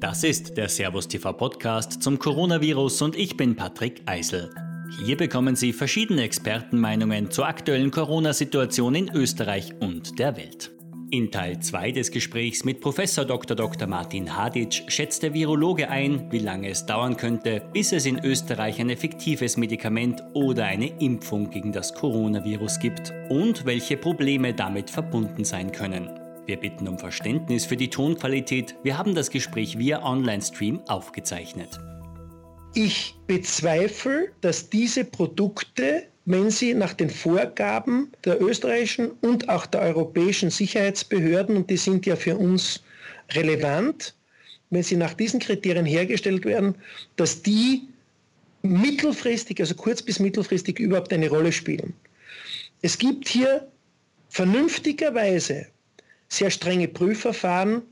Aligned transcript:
Das 0.00 0.24
ist 0.24 0.58
der 0.58 0.68
Servus 0.68 1.08
TV 1.08 1.32
Podcast 1.32 2.02
zum 2.02 2.18
Coronavirus 2.18 3.00
und 3.00 3.16
ich 3.16 3.38
bin 3.38 3.56
Patrick 3.56 4.02
Eisel. 4.04 4.50
Hier 5.02 5.16
bekommen 5.16 5.56
Sie 5.56 5.72
verschiedene 5.72 6.22
Expertenmeinungen 6.22 7.30
zur 7.30 7.46
aktuellen 7.46 7.90
Corona-Situation 7.90 8.94
in 8.94 9.10
Österreich 9.14 9.72
und 9.80 10.18
der 10.18 10.36
Welt. 10.36 10.70
In 11.10 11.30
Teil 11.30 11.60
2 11.60 11.92
des 11.92 12.10
Gesprächs 12.10 12.62
mit 12.64 12.82
Prof. 12.82 12.96
Dr. 12.96 13.56
Dr. 13.56 13.88
Martin 13.88 14.36
Hadic 14.36 14.84
schätzt 14.88 15.22
der 15.22 15.32
Virologe 15.32 15.88
ein, 15.88 16.30
wie 16.30 16.40
lange 16.40 16.68
es 16.68 16.84
dauern 16.84 17.16
könnte, 17.16 17.62
bis 17.72 17.92
es 17.92 18.04
in 18.04 18.22
Österreich 18.22 18.78
ein 18.80 18.90
effektives 18.90 19.56
Medikament 19.56 20.22
oder 20.34 20.66
eine 20.66 20.88
Impfung 21.00 21.48
gegen 21.48 21.72
das 21.72 21.94
Coronavirus 21.94 22.80
gibt 22.80 23.14
und 23.30 23.64
welche 23.64 23.96
Probleme 23.96 24.52
damit 24.52 24.90
verbunden 24.90 25.44
sein 25.44 25.72
können. 25.72 26.25
Wir 26.46 26.56
bitten 26.56 26.86
um 26.86 26.96
Verständnis 26.96 27.64
für 27.64 27.76
die 27.76 27.90
Tonqualität. 27.90 28.76
Wir 28.84 28.96
haben 28.96 29.16
das 29.16 29.30
Gespräch 29.30 29.78
via 29.78 30.04
Online-Stream 30.04 30.80
aufgezeichnet. 30.86 31.80
Ich 32.72 33.16
bezweifle, 33.26 34.28
dass 34.42 34.70
diese 34.70 35.04
Produkte, 35.04 36.04
wenn 36.24 36.50
sie 36.50 36.72
nach 36.74 36.94
den 36.94 37.10
Vorgaben 37.10 38.12
der 38.24 38.40
österreichischen 38.40 39.10
und 39.22 39.48
auch 39.48 39.66
der 39.66 39.80
europäischen 39.80 40.50
Sicherheitsbehörden, 40.50 41.56
und 41.56 41.68
die 41.68 41.76
sind 41.76 42.06
ja 42.06 42.14
für 42.14 42.36
uns 42.36 42.84
relevant, 43.32 44.14
wenn 44.70 44.84
sie 44.84 44.96
nach 44.96 45.14
diesen 45.14 45.40
Kriterien 45.40 45.86
hergestellt 45.86 46.44
werden, 46.44 46.76
dass 47.16 47.42
die 47.42 47.88
mittelfristig, 48.62 49.58
also 49.58 49.74
kurz 49.74 50.00
bis 50.00 50.20
mittelfristig 50.20 50.78
überhaupt 50.78 51.12
eine 51.12 51.28
Rolle 51.28 51.50
spielen. 51.50 51.92
Es 52.82 52.98
gibt 52.98 53.28
hier 53.28 53.66
vernünftigerweise 54.28 55.66
sehr 56.28 56.50
strenge 56.50 56.88
Prüfverfahren 56.88 57.82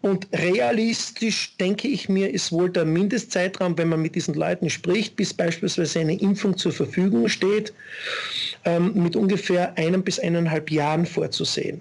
und 0.00 0.28
realistisch, 0.32 1.56
denke 1.58 1.88
ich 1.88 2.08
mir, 2.08 2.32
ist 2.32 2.52
wohl 2.52 2.70
der 2.70 2.84
Mindestzeitraum, 2.84 3.76
wenn 3.76 3.88
man 3.88 4.00
mit 4.00 4.14
diesen 4.14 4.34
Leuten 4.34 4.70
spricht, 4.70 5.16
bis 5.16 5.34
beispielsweise 5.34 6.00
eine 6.00 6.18
Impfung 6.20 6.56
zur 6.56 6.72
Verfügung 6.72 7.28
steht, 7.28 7.72
ähm, 8.64 8.92
mit 8.94 9.16
ungefähr 9.16 9.76
einem 9.76 10.02
bis 10.04 10.18
eineinhalb 10.20 10.70
Jahren 10.70 11.04
vorzusehen. 11.04 11.80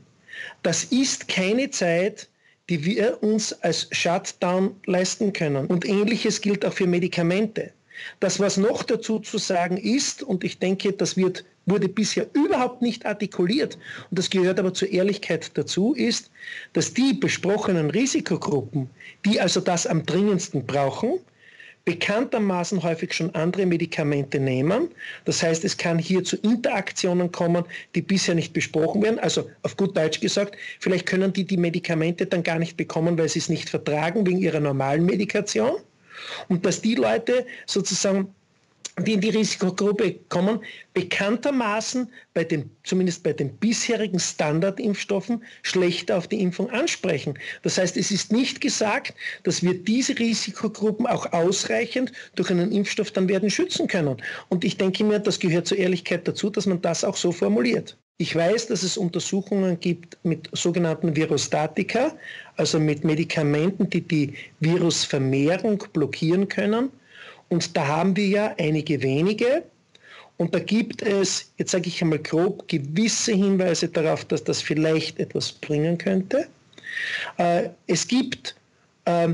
Das 0.64 0.86
ist 0.86 1.27
keine 1.27 1.69
Zeit, 1.69 2.27
die 2.69 2.83
wir 2.83 3.21
uns 3.21 3.53
als 3.61 3.88
Shutdown 3.92 4.75
leisten 4.86 5.31
können. 5.33 5.67
Und 5.67 5.86
ähnliches 5.86 6.42
gilt 6.42 6.66
auch 6.66 6.73
für 6.73 6.88
Medikamente. 6.88 7.71
Das, 8.19 8.39
was 8.39 8.58
noch 8.58 8.83
dazu 8.83 9.19
zu 9.19 9.38
sagen 9.38 9.77
ist, 9.77 10.23
und 10.23 10.44
ich 10.44 10.59
denke, 10.59 10.92
das 10.94 11.17
wird, 11.17 11.45
wurde 11.67 11.87
bisher 11.87 12.27
überhaupt 12.33 12.81
nicht 12.81 13.05
artikuliert, 13.05 13.77
und 14.09 14.17
das 14.17 14.29
gehört 14.29 14.59
aber 14.59 14.73
zur 14.73 14.89
Ehrlichkeit 14.89 15.51
dazu, 15.53 15.93
ist, 15.93 16.31
dass 16.73 16.93
die 16.93 17.13
besprochenen 17.13 17.91
Risikogruppen, 17.91 18.89
die 19.25 19.39
also 19.39 19.59
das 19.59 19.85
am 19.85 20.05
dringendsten 20.05 20.65
brauchen, 20.65 21.19
bekanntermaßen 21.87 22.83
häufig 22.83 23.13
schon 23.13 23.33
andere 23.33 23.65
Medikamente 23.65 24.41
nehmen. 24.41 24.89
Das 25.23 25.41
heißt, 25.41 25.63
es 25.63 25.77
kann 25.77 25.97
hier 25.97 26.21
zu 26.21 26.35
Interaktionen 26.35 27.31
kommen, 27.31 27.63
die 27.95 28.02
bisher 28.02 28.35
nicht 28.35 28.52
besprochen 28.52 29.02
werden. 29.03 29.19
Also 29.19 29.49
auf 29.63 29.77
gut 29.77 29.95
Deutsch 29.95 30.19
gesagt, 30.19 30.57
vielleicht 30.81 31.05
können 31.05 31.31
die 31.31 31.45
die 31.45 31.55
Medikamente 31.55 32.25
dann 32.25 32.43
gar 32.43 32.59
nicht 32.59 32.75
bekommen, 32.75 33.17
weil 33.17 33.29
sie 33.29 33.39
es 33.39 33.47
nicht 33.47 33.69
vertragen 33.69 34.27
wegen 34.27 34.39
ihrer 34.39 34.59
normalen 34.59 35.05
Medikation. 35.05 35.77
Und 36.49 36.65
dass 36.65 36.81
die 36.81 36.95
Leute 36.95 37.45
sozusagen 37.65 38.35
die 38.99 39.13
in 39.13 39.21
die 39.21 39.30
Risikogruppe 39.30 40.16
kommen, 40.30 40.59
bekanntermaßen 40.93 42.09
bei 42.33 42.43
den, 42.43 42.69
zumindest 42.83 43.23
bei 43.23 43.33
den 43.33 43.55
bisherigen 43.57 44.19
Standardimpfstoffen 44.19 45.43
schlechter 45.61 46.17
auf 46.17 46.27
die 46.27 46.41
Impfung 46.41 46.69
ansprechen. 46.71 47.38
Das 47.63 47.77
heißt, 47.77 47.97
es 47.97 48.11
ist 48.11 48.31
nicht 48.31 48.61
gesagt, 48.61 49.13
dass 49.43 49.63
wir 49.63 49.73
diese 49.73 50.17
Risikogruppen 50.17 51.05
auch 51.05 51.31
ausreichend 51.33 52.11
durch 52.35 52.49
einen 52.49 52.71
Impfstoff 52.71 53.11
dann 53.11 53.30
werden 53.30 53.49
schützen 53.49 53.88
können. 53.88 54.17
Und 54.49 54.63
ich 54.63 54.77
denke 54.77 55.03
mir, 55.03 55.19
das 55.19 55.39
gehört 55.39 55.67
zur 55.67 55.77
Ehrlichkeit 55.77 56.27
dazu, 56.27 56.49
dass 56.49 56.65
man 56.65 56.81
das 56.81 57.04
auch 57.04 57.17
so 57.17 57.31
formuliert. 57.31 57.98
Ich 58.19 58.36
weiß, 58.36 58.67
dass 58.67 58.81
es 58.81 58.98
Untersuchungen 58.98 59.80
gibt 59.80 60.17
mit 60.23 60.49
sogenannten 60.54 61.15
Virostatika, 61.15 62.15
also 62.55 62.80
mit 62.80 63.04
Medikamenten, 63.04 63.92
die 63.92 64.02
die 64.02 64.33
Virusvermehrung 64.59 65.83
blockieren 65.93 66.48
können. 66.48 66.89
Und 67.49 67.75
da 67.75 67.87
haben 67.87 68.15
wir 68.15 68.27
ja 68.27 68.55
einige 68.58 69.02
wenige. 69.02 69.63
Und 70.37 70.53
da 70.53 70.59
gibt 70.59 71.02
es, 71.02 71.52
jetzt 71.58 71.71
sage 71.71 71.87
ich 71.87 72.02
einmal 72.02 72.19
grob, 72.19 72.67
gewisse 72.67 73.33
Hinweise 73.33 73.87
darauf, 73.87 74.25
dass 74.25 74.43
das 74.43 74.61
vielleicht 74.61 75.19
etwas 75.19 75.52
bringen 75.52 75.97
könnte. 75.97 76.47
Äh, 77.37 77.69
es 77.87 78.07
gibt 78.07 78.55
äh, 79.05 79.30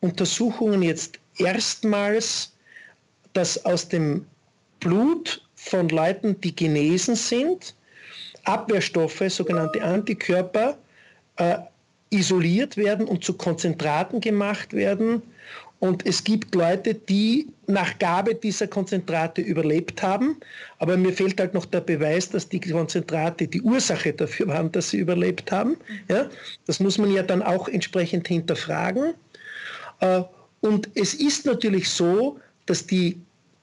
Untersuchungen 0.00 0.82
jetzt 0.82 1.18
erstmals, 1.38 2.52
dass 3.32 3.64
aus 3.64 3.88
dem 3.88 4.26
Blut 4.80 5.42
von 5.54 5.88
Leuten, 5.88 6.38
die 6.40 6.54
genesen 6.54 7.16
sind, 7.16 7.74
Abwehrstoffe, 8.44 9.22
sogenannte 9.28 9.82
Antikörper, 9.82 10.76
äh, 11.36 11.58
isoliert 12.10 12.76
werden 12.76 13.06
und 13.06 13.24
zu 13.24 13.34
Konzentraten 13.34 14.20
gemacht 14.20 14.72
werden. 14.74 15.22
Und 15.82 16.06
es 16.06 16.22
gibt 16.22 16.54
Leute, 16.54 16.94
die 16.94 17.48
nach 17.66 17.98
Gabe 17.98 18.36
dieser 18.36 18.68
Konzentrate 18.68 19.40
überlebt 19.40 20.00
haben. 20.00 20.36
Aber 20.78 20.96
mir 20.96 21.12
fehlt 21.12 21.40
halt 21.40 21.54
noch 21.54 21.66
der 21.66 21.80
Beweis, 21.80 22.30
dass 22.30 22.48
die 22.48 22.60
Konzentrate 22.60 23.48
die 23.48 23.60
Ursache 23.62 24.12
dafür 24.12 24.46
waren, 24.46 24.70
dass 24.70 24.90
sie 24.90 24.98
überlebt 24.98 25.50
haben. 25.50 25.76
Ja? 26.08 26.30
Das 26.66 26.78
muss 26.78 26.98
man 26.98 27.10
ja 27.10 27.24
dann 27.24 27.42
auch 27.42 27.66
entsprechend 27.66 28.28
hinterfragen. 28.28 29.14
Äh, 29.98 30.22
und 30.60 30.88
es 30.94 31.14
ist 31.14 31.46
natürlich 31.46 31.90
so, 31.90 32.38
dass 32.66 32.86
die 32.86 33.18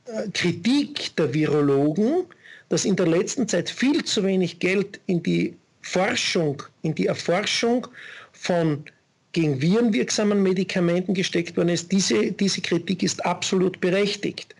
äh, 0.08 0.28
Kritik 0.34 1.16
der 1.16 1.34
Virologen 1.34 2.26
dass 2.68 2.86
in 2.86 2.96
der 2.96 3.08
letzten 3.08 3.48
Zeit 3.48 3.68
viel 3.68 4.04
zu 4.04 4.24
wenig 4.24 4.60
Geld 4.60 5.00
in 5.08 5.24
die 5.24 5.56
Forschung, 5.82 6.62
in 6.84 6.94
die 6.94 7.08
Erforschung 7.08 7.88
von 8.32 8.84
gegen 9.32 9.62
Viren 9.62 9.94
wirksamen 9.94 10.42
Medikamenten 10.42 11.14
gesteckt 11.14 11.56
worden 11.58 11.70
ist. 11.70 11.92
Diese, 11.92 12.32
diese 12.32 12.62
Kritik 12.62 13.04
ist 13.04 13.26
absolut 13.26 13.80
berechtigt. 13.80 14.56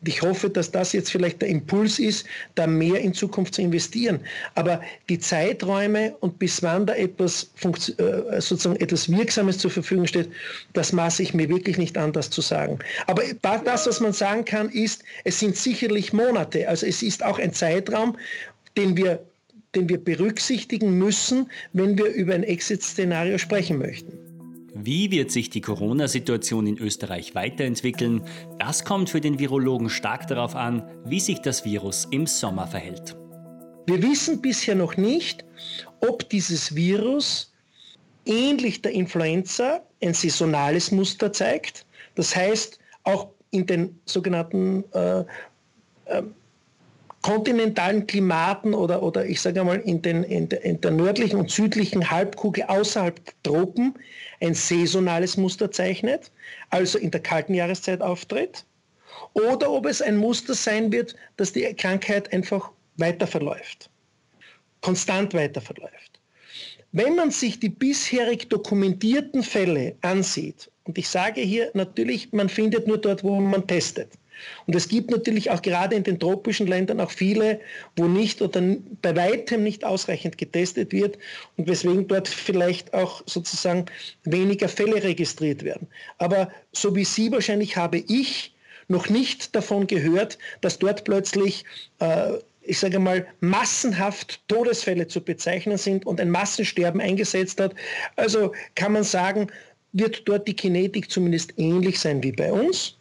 Und 0.00 0.08
ich 0.08 0.22
hoffe, 0.22 0.50
dass 0.50 0.70
das 0.70 0.92
jetzt 0.92 1.10
vielleicht 1.10 1.40
der 1.40 1.48
Impuls 1.48 1.98
ist, 1.98 2.26
da 2.54 2.66
mehr 2.66 3.00
in 3.00 3.14
Zukunft 3.14 3.54
zu 3.54 3.62
investieren. 3.62 4.20
Aber 4.54 4.80
die 5.08 5.18
Zeiträume 5.18 6.14
und 6.20 6.38
bis 6.38 6.62
wann 6.62 6.86
da 6.86 6.94
etwas, 6.94 7.50
äh, 7.64 8.40
sozusagen 8.40 8.76
etwas 8.76 9.10
Wirksames 9.10 9.58
zur 9.58 9.70
Verfügung 9.70 10.06
steht, 10.06 10.30
das 10.74 10.92
maße 10.92 11.22
ich 11.22 11.34
mir 11.34 11.48
wirklich 11.48 11.78
nicht 11.78 11.96
an, 11.96 12.12
das 12.12 12.30
zu 12.30 12.40
sagen. 12.40 12.78
Aber 13.06 13.22
das, 13.42 13.86
was 13.86 14.00
man 14.00 14.12
sagen 14.12 14.44
kann, 14.44 14.68
ist, 14.70 15.02
es 15.24 15.40
sind 15.40 15.56
sicherlich 15.56 16.12
Monate. 16.12 16.68
Also 16.68 16.86
es 16.86 17.02
ist 17.02 17.24
auch 17.24 17.38
ein 17.38 17.52
Zeitraum, 17.52 18.16
den 18.76 18.96
wir 18.96 19.24
den 19.74 19.88
wir 19.88 20.02
berücksichtigen 20.02 20.98
müssen, 20.98 21.50
wenn 21.72 21.98
wir 21.98 22.06
über 22.06 22.34
ein 22.34 22.42
Exit-Szenario 22.42 23.38
sprechen 23.38 23.78
möchten. 23.78 24.18
Wie 24.76 25.10
wird 25.12 25.30
sich 25.30 25.50
die 25.50 25.60
Corona-Situation 25.60 26.66
in 26.66 26.78
Österreich 26.78 27.36
weiterentwickeln? 27.36 28.22
Das 28.58 28.84
kommt 28.84 29.08
für 29.08 29.20
den 29.20 29.38
Virologen 29.38 29.88
stark 29.88 30.26
darauf 30.26 30.56
an, 30.56 30.82
wie 31.04 31.20
sich 31.20 31.40
das 31.40 31.64
Virus 31.64 32.08
im 32.10 32.26
Sommer 32.26 32.66
verhält. 32.66 33.16
Wir 33.86 34.02
wissen 34.02 34.42
bisher 34.42 34.74
noch 34.74 34.96
nicht, 34.96 35.44
ob 36.00 36.28
dieses 36.28 36.74
Virus 36.74 37.52
ähnlich 38.26 38.82
der 38.82 38.92
Influenza 38.92 39.80
ein 40.02 40.14
saisonales 40.14 40.90
Muster 40.90 41.32
zeigt. 41.32 41.86
Das 42.16 42.34
heißt, 42.34 42.78
auch 43.04 43.28
in 43.50 43.66
den 43.66 44.00
sogenannten 44.06 44.84
äh, 44.92 45.20
äh, 46.06 46.22
kontinentalen 47.24 48.06
Klimaten 48.06 48.74
oder, 48.74 49.02
oder 49.02 49.24
ich 49.24 49.40
sage 49.40 49.60
einmal 49.60 49.80
in, 49.80 50.02
den, 50.02 50.24
in, 50.24 50.46
der, 50.50 50.62
in 50.62 50.78
der 50.82 50.90
nördlichen 50.90 51.38
und 51.38 51.50
südlichen 51.50 52.10
Halbkugel 52.10 52.64
außerhalb 52.64 53.18
der 53.24 53.34
Tropen 53.42 53.94
ein 54.42 54.52
saisonales 54.52 55.38
Muster 55.38 55.70
zeichnet, 55.70 56.30
also 56.68 56.98
in 56.98 57.10
der 57.10 57.22
kalten 57.22 57.54
Jahreszeit 57.54 58.02
auftritt, 58.02 58.66
oder 59.32 59.70
ob 59.70 59.86
es 59.86 60.02
ein 60.02 60.18
Muster 60.18 60.52
sein 60.52 60.92
wird, 60.92 61.16
dass 61.38 61.54
die 61.54 61.62
Krankheit 61.72 62.30
einfach 62.30 62.70
weiter 62.98 63.26
verläuft, 63.26 63.88
konstant 64.82 65.32
weiter 65.32 65.62
verläuft. 65.62 66.20
Wenn 66.92 67.16
man 67.16 67.30
sich 67.30 67.58
die 67.58 67.70
bisherig 67.70 68.50
dokumentierten 68.50 69.42
Fälle 69.42 69.96
ansieht, 70.02 70.70
und 70.84 70.98
ich 70.98 71.08
sage 71.08 71.40
hier 71.40 71.70
natürlich, 71.72 72.34
man 72.34 72.50
findet 72.50 72.86
nur 72.86 72.98
dort, 72.98 73.24
wo 73.24 73.40
man 73.40 73.66
testet, 73.66 74.10
und 74.66 74.74
es 74.74 74.88
gibt 74.88 75.10
natürlich 75.10 75.50
auch 75.50 75.62
gerade 75.62 75.96
in 75.96 76.02
den 76.02 76.18
tropischen 76.18 76.66
Ländern 76.66 77.00
auch 77.00 77.10
viele, 77.10 77.60
wo 77.96 78.06
nicht 78.06 78.42
oder 78.42 78.62
bei 79.02 79.16
weitem 79.16 79.62
nicht 79.62 79.84
ausreichend 79.84 80.38
getestet 80.38 80.92
wird 80.92 81.18
und 81.56 81.68
weswegen 81.68 82.08
dort 82.08 82.28
vielleicht 82.28 82.94
auch 82.94 83.22
sozusagen 83.26 83.86
weniger 84.24 84.68
Fälle 84.68 85.02
registriert 85.02 85.64
werden. 85.64 85.88
Aber 86.18 86.50
so 86.72 86.94
wie 86.94 87.04
Sie 87.04 87.30
wahrscheinlich 87.30 87.76
habe 87.76 87.98
ich 87.98 88.54
noch 88.88 89.08
nicht 89.08 89.54
davon 89.54 89.86
gehört, 89.86 90.38
dass 90.60 90.78
dort 90.78 91.04
plötzlich 91.04 91.64
äh, 92.00 92.34
ich 92.66 92.78
sage 92.78 92.98
mal, 92.98 93.26
massenhaft 93.40 94.40
Todesfälle 94.48 95.06
zu 95.06 95.20
bezeichnen 95.20 95.76
sind 95.76 96.06
und 96.06 96.20
ein 96.20 96.30
Massensterben 96.30 97.00
eingesetzt 97.00 97.60
hat. 97.60 97.74
Also 98.16 98.52
kann 98.74 98.92
man 98.92 99.04
sagen, 99.04 99.48
wird 99.92 100.26
dort 100.28 100.48
die 100.48 100.54
Kinetik 100.54 101.10
zumindest 101.10 101.52
ähnlich 101.56 102.00
sein 102.00 102.22
wie 102.22 102.32
bei 102.32 102.52
uns. 102.52 102.96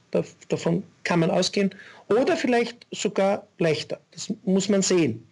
Davon 0.49 0.83
kann 1.03 1.19
man 1.19 1.31
ausgehen. 1.31 1.73
Oder 2.09 2.37
vielleicht 2.37 2.87
sogar 2.91 3.47
leichter. 3.57 3.99
Das 4.11 4.33
muss 4.43 4.69
man 4.69 4.81
sehen. 4.81 5.27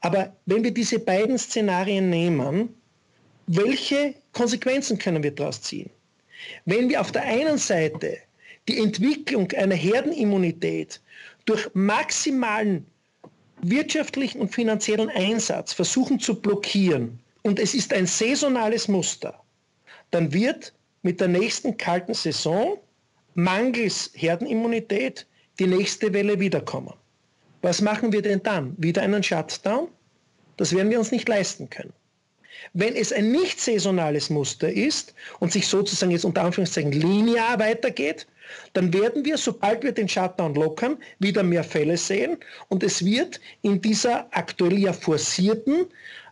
Aber 0.00 0.34
wenn 0.46 0.64
wir 0.64 0.72
diese 0.72 0.98
beiden 0.98 1.38
Szenarien 1.38 2.10
nehmen, 2.10 2.74
welche 3.46 4.14
Konsequenzen 4.32 4.98
können 4.98 5.22
wir 5.22 5.30
daraus 5.30 5.62
ziehen? 5.62 5.90
Wenn 6.64 6.88
wir 6.88 7.00
auf 7.00 7.12
der 7.12 7.22
einen 7.22 7.58
Seite 7.58 8.18
die 8.68 8.78
Entwicklung 8.78 9.50
einer 9.52 9.74
Herdenimmunität 9.74 11.00
durch 11.44 11.68
maximalen 11.74 12.86
wirtschaftlichen 13.62 14.40
und 14.40 14.52
finanziellen 14.52 15.08
Einsatz 15.10 15.72
versuchen 15.72 16.18
zu 16.18 16.40
blockieren 16.40 17.20
und 17.42 17.58
es 17.58 17.74
ist 17.74 17.92
ein 17.92 18.06
saisonales 18.06 18.88
Muster, 18.88 19.40
dann 20.10 20.32
wird 20.32 20.72
mit 21.02 21.20
der 21.20 21.28
nächsten 21.28 21.76
kalten 21.76 22.14
Saison 22.14 22.78
mangels 23.34 24.10
Herdenimmunität 24.14 25.26
die 25.58 25.66
nächste 25.66 26.12
Welle 26.12 26.38
wiederkommen. 26.40 26.94
Was 27.62 27.80
machen 27.80 28.12
wir 28.12 28.22
denn 28.22 28.42
dann? 28.42 28.74
Wieder 28.78 29.02
einen 29.02 29.22
Shutdown? 29.22 29.88
Das 30.56 30.74
werden 30.74 30.90
wir 30.90 30.98
uns 30.98 31.12
nicht 31.12 31.28
leisten 31.28 31.70
können. 31.70 31.92
Wenn 32.74 32.94
es 32.94 33.12
ein 33.12 33.32
nicht 33.32 33.60
saisonales 33.60 34.30
Muster 34.30 34.70
ist 34.70 35.14
und 35.40 35.52
sich 35.52 35.66
sozusagen 35.66 36.12
jetzt 36.12 36.24
unter 36.24 36.42
Anführungszeichen 36.42 36.92
linear 36.92 37.58
weitergeht, 37.58 38.26
dann 38.72 38.92
werden 38.92 39.24
wir, 39.24 39.38
sobald 39.38 39.82
wir 39.82 39.92
den 39.92 40.08
Shutdown 40.08 40.54
lockern, 40.54 40.98
wieder 41.18 41.42
mehr 41.42 41.64
Fälle 41.64 41.96
sehen 41.96 42.36
und 42.68 42.82
es 42.82 43.04
wird 43.04 43.40
in 43.62 43.80
dieser 43.80 44.26
aktuell 44.30 44.78
ja 44.78 44.92
forcierten 44.92 45.86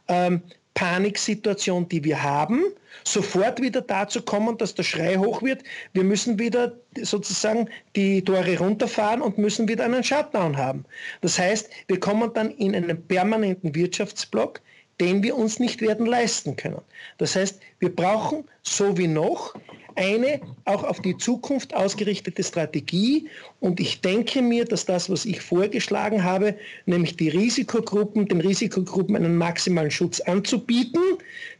ähm, 0.08 0.42
Paniksituation, 0.80 1.86
die 1.90 2.02
wir 2.04 2.22
haben, 2.22 2.64
sofort 3.04 3.60
wieder 3.60 3.82
dazu 3.82 4.22
kommen, 4.22 4.56
dass 4.56 4.74
der 4.74 4.82
Schrei 4.82 5.16
hoch 5.16 5.42
wird. 5.42 5.62
Wir 5.92 6.04
müssen 6.04 6.38
wieder 6.38 6.72
sozusagen 7.02 7.68
die 7.96 8.24
Tore 8.24 8.56
runterfahren 8.56 9.20
und 9.20 9.36
müssen 9.36 9.68
wieder 9.68 9.84
einen 9.84 10.02
Shutdown 10.02 10.56
haben. 10.56 10.86
Das 11.20 11.38
heißt, 11.38 11.68
wir 11.88 12.00
kommen 12.00 12.32
dann 12.32 12.50
in 12.52 12.74
einen 12.74 13.06
permanenten 13.06 13.74
Wirtschaftsblock, 13.74 14.62
den 15.02 15.22
wir 15.22 15.36
uns 15.36 15.58
nicht 15.58 15.82
werden 15.82 16.06
leisten 16.06 16.56
können. 16.56 16.80
Das 17.18 17.36
heißt, 17.36 17.60
wir 17.78 17.94
brauchen 17.94 18.44
so 18.62 18.96
wie 18.96 19.06
noch 19.06 19.54
eine 20.00 20.40
auch 20.64 20.82
auf 20.82 21.00
die 21.00 21.16
Zukunft 21.18 21.74
ausgerichtete 21.74 22.42
Strategie. 22.42 23.28
Und 23.60 23.80
ich 23.80 24.00
denke 24.00 24.40
mir, 24.40 24.64
dass 24.64 24.86
das, 24.86 25.10
was 25.10 25.26
ich 25.26 25.42
vorgeschlagen 25.42 26.24
habe, 26.24 26.56
nämlich 26.86 27.16
die 27.16 27.28
Risikogruppen, 27.28 28.26
den 28.26 28.40
Risikogruppen 28.40 29.14
einen 29.14 29.36
maximalen 29.36 29.90
Schutz 29.90 30.20
anzubieten, 30.20 31.02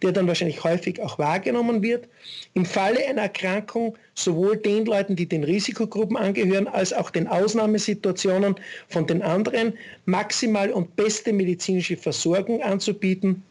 der 0.00 0.12
dann 0.12 0.26
wahrscheinlich 0.26 0.64
häufig 0.64 1.02
auch 1.02 1.19
wahrgenommen 1.19 1.82
wird, 1.82 2.08
im 2.54 2.64
Falle 2.64 3.06
einer 3.06 3.22
Erkrankung 3.22 3.96
sowohl 4.14 4.56
den 4.56 4.87
Leuten, 4.87 5.16
die 5.16 5.26
den 5.26 5.44
Risikogruppen 5.44 6.16
angehören, 6.16 6.66
als 6.66 6.94
auch 6.94 7.10
den 7.10 7.28
Ausnahmesituationen 7.28 8.54
von 8.88 9.06
den 9.06 9.20
anderen 9.20 9.75
maximal 10.06 10.70
und 10.72 10.96
beste 10.96 11.34
medizinische 11.34 11.98
Versorgung 11.98 12.62
anzubieten 12.62 13.42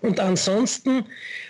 und 0.00 0.20
ansonsten 0.20 1.04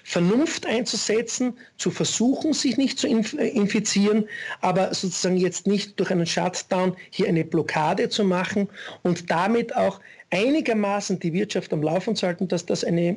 Vernunft 0.04 0.66
einzusetzen, 0.66 1.54
zu 1.76 1.90
versuchen, 1.90 2.52
sich 2.52 2.76
nicht 2.76 2.98
zu 2.98 3.06
äh, 3.06 3.48
infizieren, 3.48 4.26
aber 4.60 4.94
sozusagen 4.94 5.36
jetzt 5.36 5.66
nicht 5.66 5.98
durch 6.00 6.10
einen 6.10 6.26
Shutdown 6.26 6.96
hier 7.10 7.28
eine 7.28 7.44
Blockade 7.44 8.08
zu 8.08 8.24
machen 8.24 8.68
und 9.02 9.30
damit 9.30 9.76
auch 9.76 10.00
einigermaßen 10.30 11.18
die 11.20 11.32
Wirtschaft 11.32 11.72
am 11.72 11.82
Laufen 11.82 12.16
zu 12.16 12.26
halten, 12.26 12.48
dass 12.48 12.64
das 12.64 12.84
eine 12.84 13.16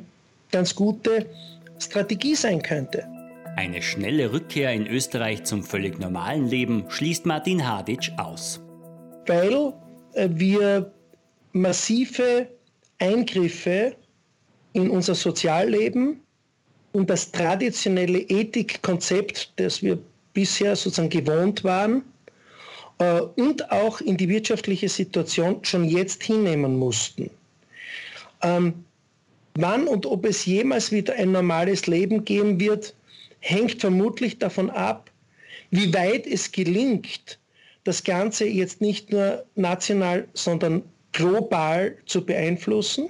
ganz 0.50 0.74
gute 0.74 1.26
Strategie 1.78 2.34
sein 2.34 2.62
könnte. 2.62 3.06
Eine 3.56 3.82
schnelle 3.82 4.32
Rückkehr 4.32 4.72
in 4.72 4.86
Österreich 4.86 5.44
zum 5.44 5.62
völlig 5.62 5.98
normalen 5.98 6.46
Leben 6.46 6.84
schließt 6.88 7.26
Martin 7.26 7.66
Haditsch 7.66 8.10
aus. 8.16 8.60
Weil 9.26 9.74
äh, 10.14 10.28
wir 10.30 10.92
massive 11.52 12.48
Eingriffe 12.98 13.96
in 14.72 14.90
unser 14.90 15.14
Sozialleben 15.14 16.20
und 16.92 17.08
das 17.10 17.30
traditionelle 17.30 18.20
Ethikkonzept, 18.20 19.52
das 19.56 19.82
wir 19.82 19.98
bisher 20.34 20.76
sozusagen 20.76 21.10
gewohnt 21.10 21.64
waren, 21.64 22.02
äh, 22.98 23.20
und 23.20 23.70
auch 23.70 24.00
in 24.00 24.16
die 24.16 24.28
wirtschaftliche 24.28 24.88
Situation 24.88 25.58
schon 25.62 25.84
jetzt 25.84 26.22
hinnehmen 26.22 26.78
mussten. 26.78 27.30
Ähm, 28.42 28.84
wann 29.54 29.86
und 29.86 30.06
ob 30.06 30.24
es 30.26 30.44
jemals 30.44 30.92
wieder 30.92 31.14
ein 31.14 31.32
normales 31.32 31.86
Leben 31.86 32.24
geben 32.24 32.60
wird, 32.60 32.94
hängt 33.40 33.80
vermutlich 33.80 34.38
davon 34.38 34.70
ab, 34.70 35.10
wie 35.70 35.92
weit 35.94 36.26
es 36.26 36.52
gelingt, 36.52 37.38
das 37.84 38.04
Ganze 38.04 38.46
jetzt 38.46 38.80
nicht 38.80 39.10
nur 39.10 39.44
national, 39.56 40.28
sondern 40.34 40.82
global 41.12 41.96
zu 42.06 42.24
beeinflussen 42.24 43.08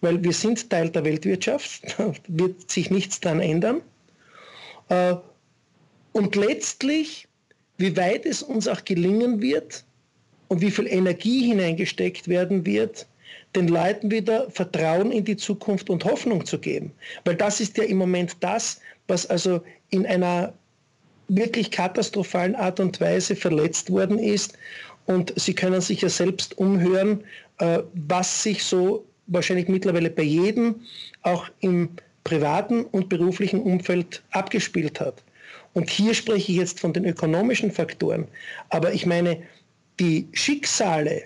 weil 0.00 0.22
wir 0.22 0.32
sind 0.32 0.70
Teil 0.70 0.90
der 0.90 1.04
Weltwirtschaft, 1.04 1.94
da 1.98 2.12
wird 2.28 2.70
sich 2.70 2.90
nichts 2.90 3.20
daran 3.20 3.40
ändern. 3.40 3.82
Äh, 4.88 5.16
und 6.12 6.34
letztlich, 6.36 7.28
wie 7.78 7.96
weit 7.96 8.26
es 8.26 8.42
uns 8.42 8.66
auch 8.66 8.84
gelingen 8.84 9.40
wird 9.40 9.84
und 10.48 10.60
wie 10.60 10.70
viel 10.70 10.86
Energie 10.86 11.46
hineingesteckt 11.46 12.28
werden 12.28 12.66
wird, 12.66 13.06
den 13.54 13.68
Leuten 13.68 14.10
wieder 14.10 14.50
Vertrauen 14.50 15.12
in 15.12 15.24
die 15.24 15.36
Zukunft 15.36 15.90
und 15.90 16.04
Hoffnung 16.04 16.44
zu 16.44 16.58
geben. 16.58 16.92
Weil 17.24 17.36
das 17.36 17.60
ist 17.60 17.76
ja 17.78 17.84
im 17.84 17.98
Moment 17.98 18.36
das, 18.40 18.80
was 19.08 19.26
also 19.26 19.60
in 19.90 20.06
einer 20.06 20.52
wirklich 21.28 21.70
katastrophalen 21.70 22.54
Art 22.56 22.80
und 22.80 23.00
Weise 23.00 23.36
verletzt 23.36 23.90
worden 23.90 24.18
ist. 24.18 24.56
Und 25.06 25.32
Sie 25.36 25.54
können 25.54 25.80
sich 25.80 26.02
ja 26.02 26.08
selbst 26.08 26.58
umhören, 26.58 27.24
äh, 27.58 27.80
was 27.94 28.42
sich 28.42 28.64
so 28.64 29.04
wahrscheinlich 29.30 29.68
mittlerweile 29.68 30.10
bei 30.10 30.22
jedem 30.22 30.82
auch 31.22 31.48
im 31.60 31.90
privaten 32.24 32.84
und 32.84 33.08
beruflichen 33.08 33.62
Umfeld 33.62 34.22
abgespielt 34.30 35.00
hat. 35.00 35.22
Und 35.72 35.88
hier 35.88 36.14
spreche 36.14 36.52
ich 36.52 36.58
jetzt 36.58 36.80
von 36.80 36.92
den 36.92 37.04
ökonomischen 37.04 37.70
Faktoren. 37.70 38.26
Aber 38.68 38.92
ich 38.92 39.06
meine, 39.06 39.42
die 39.98 40.28
Schicksale, 40.32 41.22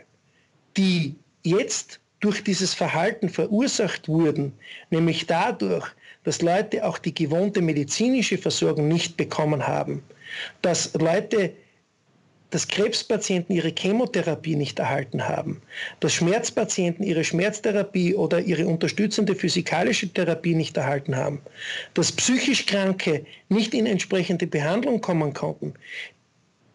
die 0.76 1.14
jetzt 1.42 2.00
durch 2.20 2.42
dieses 2.42 2.74
Verhalten 2.74 3.28
verursacht 3.28 4.08
wurden, 4.08 4.52
nämlich 4.90 5.26
dadurch, 5.26 5.86
dass 6.24 6.42
Leute 6.42 6.86
auch 6.86 6.98
die 6.98 7.14
gewohnte 7.14 7.60
medizinische 7.60 8.38
Versorgung 8.38 8.88
nicht 8.88 9.16
bekommen 9.16 9.66
haben, 9.66 10.02
dass 10.62 10.92
Leute 10.94 11.52
dass 12.54 12.68
Krebspatienten 12.68 13.52
ihre 13.56 13.74
Chemotherapie 13.76 14.54
nicht 14.54 14.78
erhalten 14.78 15.26
haben, 15.26 15.60
dass 15.98 16.12
Schmerzpatienten 16.12 17.04
ihre 17.04 17.24
Schmerztherapie 17.24 18.14
oder 18.14 18.40
ihre 18.42 18.68
unterstützende 18.68 19.34
physikalische 19.34 20.08
Therapie 20.12 20.54
nicht 20.54 20.76
erhalten 20.76 21.16
haben, 21.16 21.40
dass 21.94 22.12
psychisch 22.12 22.64
Kranke 22.66 23.26
nicht 23.48 23.74
in 23.74 23.86
entsprechende 23.86 24.46
Behandlung 24.46 25.00
kommen 25.00 25.32
konnten. 25.32 25.74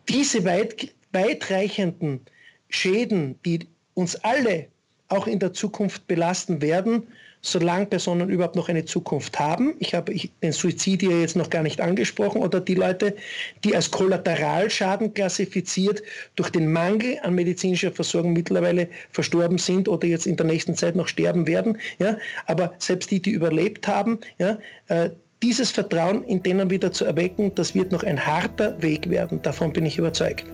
Diese 0.10 0.44
weit, 0.44 0.94
weitreichenden 1.14 2.26
Schäden, 2.68 3.40
die 3.46 3.66
uns 3.94 4.18
alle 4.18 4.68
auch 5.08 5.28
in 5.28 5.40
der 5.40 5.54
Zukunft 5.54 6.08
belasten 6.08 6.62
werden, 6.62 7.08
solange 7.42 7.86
Personen 7.86 8.30
überhaupt 8.30 8.56
noch 8.56 8.70
eine 8.70 8.86
Zukunft 8.86 9.40
haben. 9.40 9.76
Ich 9.80 9.94
habe 9.94 10.14
den 10.44 10.52
Suizid 10.52 11.02
hier 11.02 11.22
jetzt 11.22 11.36
noch 11.36 11.50
gar 11.50 11.64
nicht 11.64 11.80
angesprochen 11.80 12.42
oder 12.42 12.60
die 12.60 12.76
Leute, 12.76 13.16
die 13.64 13.76
als 13.76 13.92
Kollateralschaden 13.92 15.14
klassifiziert 15.14 16.04
durch 16.36 16.50
den 16.50 16.72
Mangel 16.72 17.18
an 17.24 17.36
medizinischer 17.36 17.92
Versorgung 17.92 18.34
mittlerweile 18.34 18.90
verstorben 19.12 19.58
sind 19.58 19.88
oder 19.88 20.08
jetzt 20.08 20.28
in 20.28 20.36
der 20.36 20.46
nächsten 20.46 20.76
Zeit 20.76 20.96
noch 20.96 21.08
sterben 21.08 21.48
werden. 21.48 21.78
Ja, 22.00 22.18
aber 22.46 22.74
selbst 22.80 23.12
die, 23.12 23.22
die 23.22 23.32
überlebt 23.32 23.88
haben, 23.88 24.20
ja, 24.38 24.58
äh, 24.88 25.10
dieses 25.42 25.72
Vertrauen 25.72 26.26
in 26.26 26.44
denen 26.44 26.70
wieder 26.70 26.92
zu 26.92 27.06
erwecken, 27.06 27.54
das 27.56 27.74
wird 27.74 27.94
noch 27.94 28.04
ein 28.04 28.26
harter 28.26 28.82
Weg 28.82 29.10
werden. 29.10 29.42
Davon 29.42 29.72
bin 29.72 29.86
ich 29.86 29.98
überzeugt. 29.98 30.46